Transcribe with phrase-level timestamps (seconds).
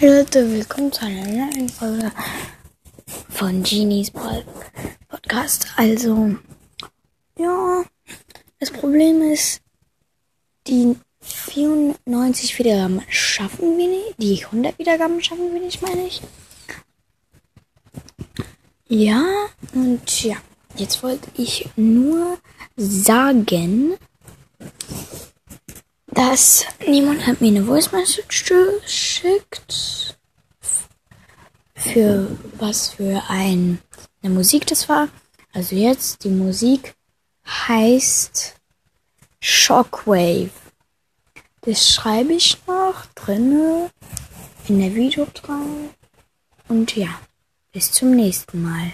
[0.00, 2.12] Hey Leute, willkommen zu einer neuen Folge
[3.30, 4.44] von Genies Pod
[5.08, 5.66] Podcast.
[5.74, 6.36] Also,
[7.36, 7.84] ja,
[8.60, 9.60] das Problem ist,
[10.68, 14.14] die 94 Wiedergaben schaffen wir nicht.
[14.18, 16.22] Die 100 Wiedergaben schaffen wir nicht, meine ich.
[18.86, 19.26] Ja,
[19.74, 20.36] und ja,
[20.76, 22.38] jetzt wollte ich nur
[22.76, 23.98] sagen,
[26.18, 28.52] dass niemand hat mir eine Voice Message
[28.82, 29.87] geschickt.
[31.92, 32.28] Für
[32.58, 33.78] was für ein,
[34.22, 35.08] eine Musik das war.
[35.52, 36.94] Also jetzt, die Musik
[37.46, 38.54] heißt
[39.40, 40.50] Shockwave.
[41.62, 43.90] Das schreibe ich noch drinne
[44.68, 45.26] in der Video.
[46.68, 47.20] Und ja,
[47.72, 48.92] bis zum nächsten Mal.